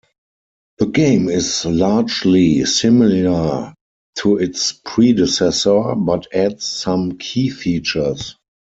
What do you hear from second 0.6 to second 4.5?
The game is largely similar to